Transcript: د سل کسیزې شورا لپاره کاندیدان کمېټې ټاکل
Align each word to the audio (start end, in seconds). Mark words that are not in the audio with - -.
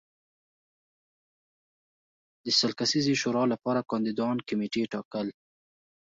د 2.43 2.47
سل 2.59 2.71
کسیزې 2.79 3.13
شورا 3.21 3.43
لپاره 3.53 3.87
کاندیدان 3.91 4.35
کمېټې 4.47 4.83
ټاکل 4.93 5.27